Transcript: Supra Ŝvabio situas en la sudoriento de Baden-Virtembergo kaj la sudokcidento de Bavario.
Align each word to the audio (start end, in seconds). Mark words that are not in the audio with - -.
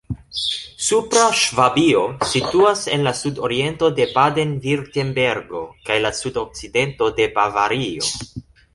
Supra 0.85 1.25
Ŝvabio 1.41 2.01
situas 2.31 2.81
en 2.97 3.05
la 3.09 3.13
sudoriento 3.21 3.91
de 4.01 4.09
Baden-Virtembergo 4.17 5.65
kaj 5.91 6.03
la 6.09 6.17
sudokcidento 6.25 7.15
de 7.21 7.33
Bavario. 7.41 8.15